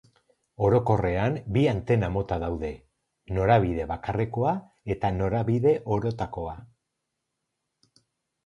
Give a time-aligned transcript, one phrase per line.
[0.67, 2.71] Orokorrean bi antena-mota daude:
[3.37, 4.55] Norabide bakarrekoa
[4.97, 6.57] eta norabide orotakoa.